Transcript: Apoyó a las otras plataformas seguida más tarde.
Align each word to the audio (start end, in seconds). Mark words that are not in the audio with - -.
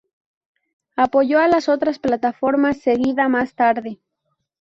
Apoyó 0.95 1.37
a 1.37 1.47
las 1.47 1.69
otras 1.69 1.99
plataformas 1.99 2.77
seguida 2.81 3.29
más 3.29 3.53
tarde. 3.53 3.99